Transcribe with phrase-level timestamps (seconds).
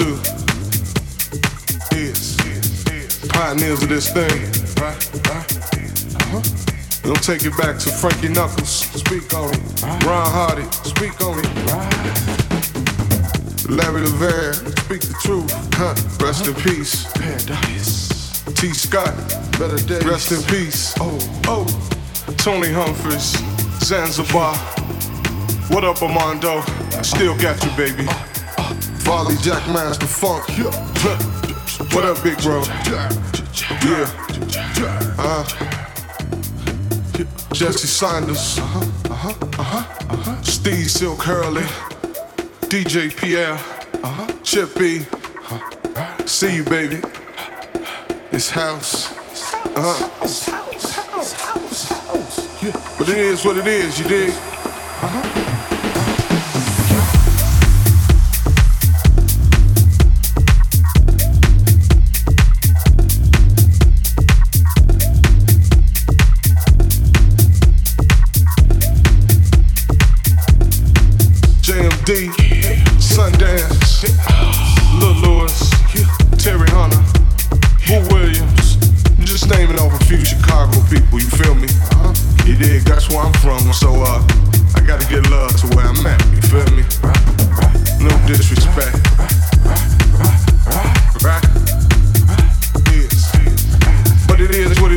[0.00, 0.18] to
[1.92, 2.36] is
[3.28, 4.40] pioneers of this thing.
[4.80, 4.96] Right.
[5.28, 6.40] Uh-huh.
[7.02, 8.70] Don't take it back to Frankie Knuckles.
[8.70, 9.82] Speak on it.
[10.06, 10.64] Ron Hardy.
[10.88, 11.48] Speak on it.
[13.68, 14.54] Larry Levan.
[14.84, 15.52] Speak the truth.
[15.74, 15.94] Huh.
[16.24, 17.04] Rest in peace.
[17.12, 18.42] Paradise.
[18.54, 19.14] Tee Scott.
[19.58, 20.04] Better days.
[20.04, 20.94] Rest in peace.
[20.98, 21.66] Oh, oh.
[22.38, 23.36] Tony Humphries.
[23.84, 24.56] Zanzibar.
[25.68, 26.62] What up, Armando?
[27.02, 28.08] Still got you, baby.
[29.10, 30.46] Farley Jackmaster Funk.
[31.92, 32.62] What up, big bro?
[32.86, 34.08] Yeah.
[35.18, 37.24] Uh, huh.
[37.52, 38.60] Jesse Saunders.
[38.60, 38.78] Uh-huh,
[39.10, 40.42] uh-huh, uh-huh, uh-huh.
[40.42, 41.64] Steve Silk Hurley.
[42.70, 43.54] DJ Pierre.
[44.04, 44.32] Uh-huh.
[44.44, 45.04] Chip B.
[46.24, 47.02] See you, baby.
[48.30, 49.12] It's house.
[49.74, 50.08] Uh-huh.
[52.96, 54.32] But it is what it is, you dig?
[54.32, 55.49] JMD,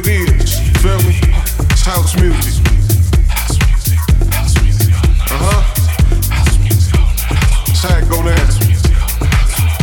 [0.05, 1.13] it is feel me?
[1.85, 2.63] House music.
[5.31, 5.61] Uh-huh.
[7.81, 8.49] Tag go down.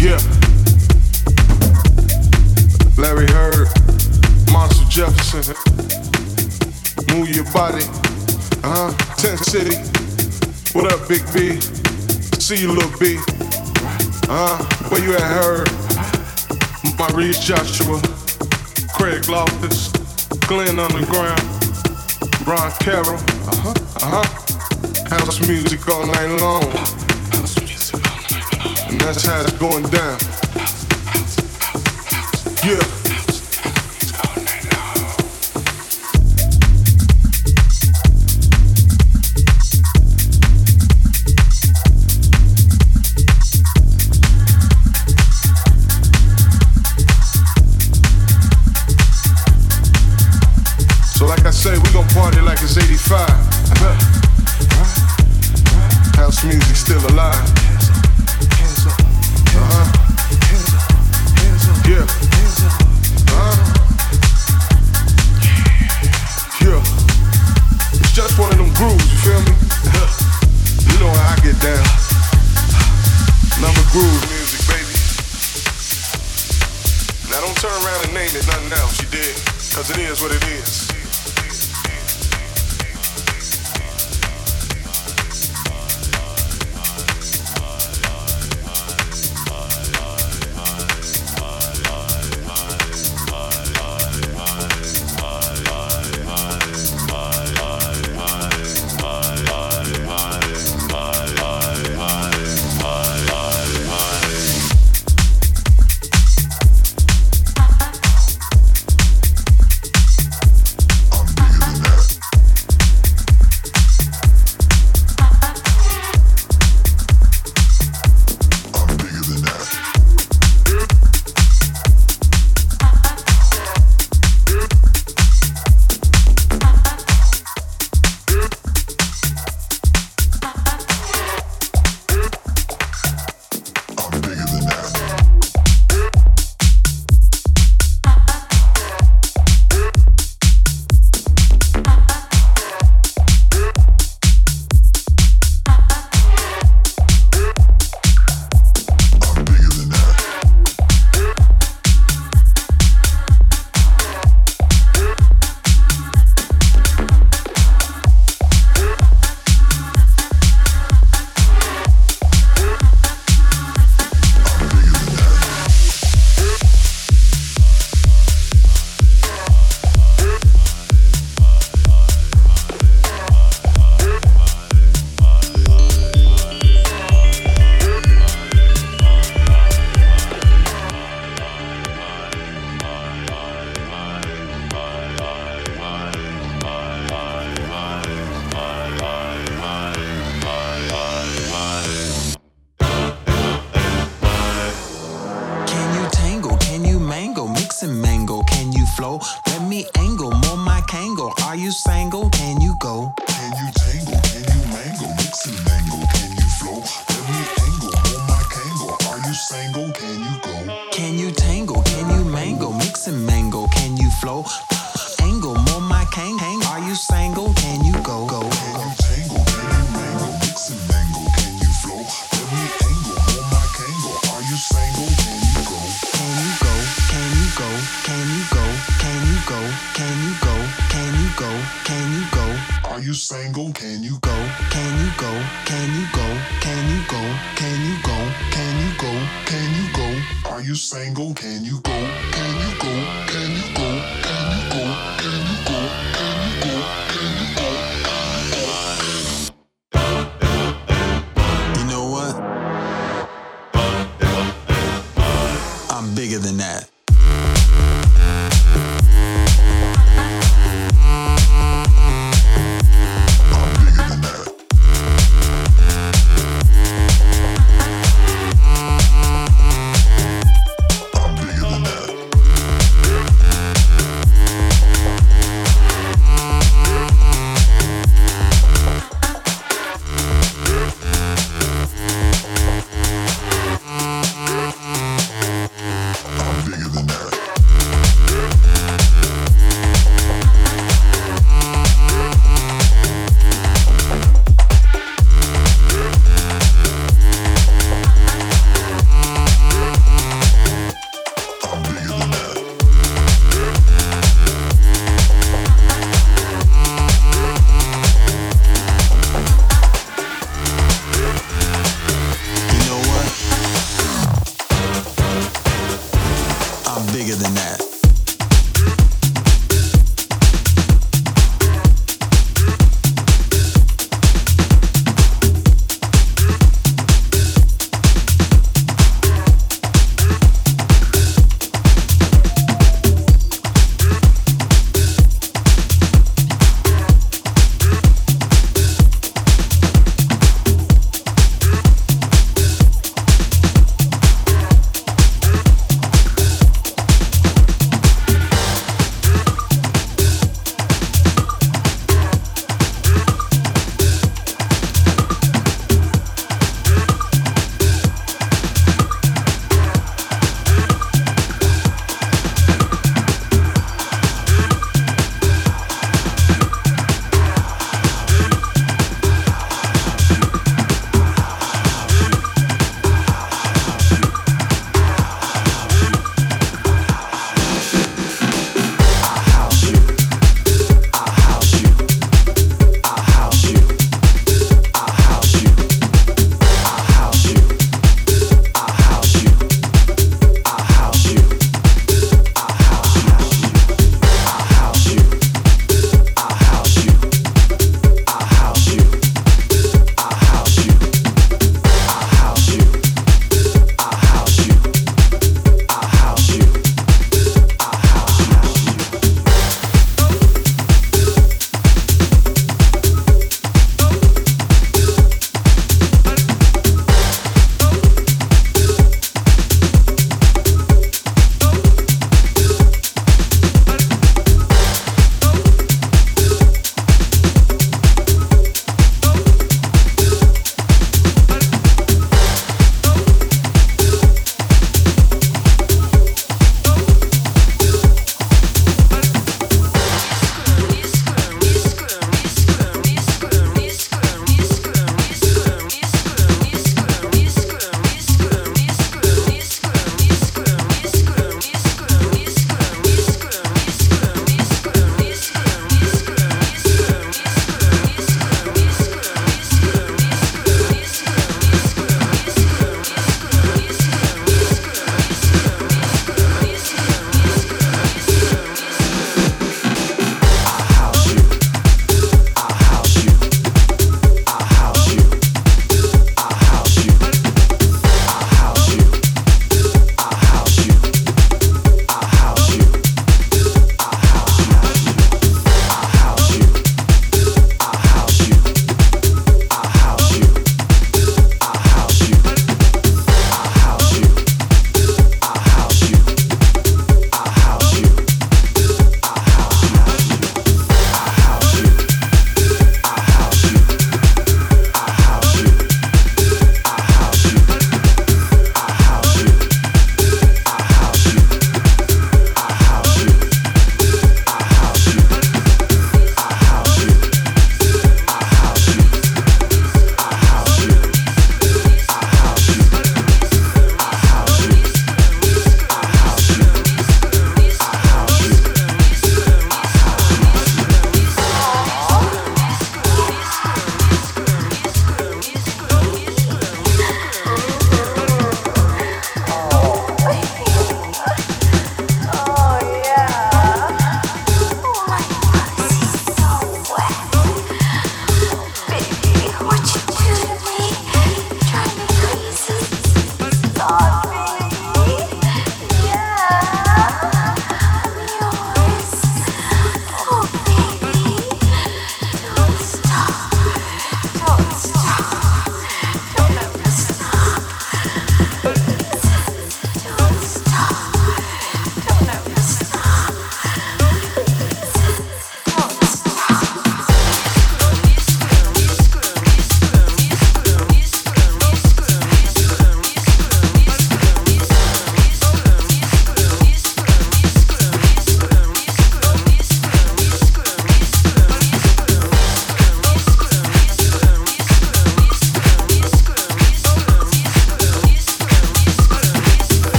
[0.00, 0.18] Yeah.
[2.96, 3.68] Larry Heard,
[4.52, 5.54] Marshall Jefferson.
[7.14, 7.84] Move your body.
[8.64, 9.14] Uh huh.
[9.16, 9.76] Tent City.
[10.72, 11.60] What up, Big B?
[12.40, 13.18] See you, little B.
[14.28, 14.88] Uh huh.
[14.88, 15.68] Where you at, Heard?
[16.98, 18.00] Maurice Joshua.
[18.94, 19.97] Craig Loftis.
[20.48, 21.42] Glenn Underground.
[22.46, 23.16] Ron Carroll.
[23.16, 23.74] Uh huh.
[24.00, 25.14] Uh huh.
[25.14, 26.64] House music all night long.
[28.88, 30.18] And that's how it's going down.
[32.64, 32.97] Yeah.